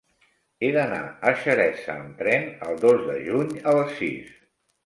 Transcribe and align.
He 0.61 0.69
d'anar 0.77 1.01
a 1.31 1.33
Xeresa 1.43 1.97
amb 1.97 2.17
tren 2.23 2.49
el 2.71 2.81
dos 2.87 3.07
de 3.11 3.19
juny 3.29 3.55
a 3.73 3.79
les 3.81 3.95
sis. 4.03 4.37